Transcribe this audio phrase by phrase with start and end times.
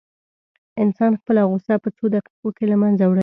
[0.83, 3.19] انسان خپله غوسه په څو دقيقو کې له منځه وړلی شي.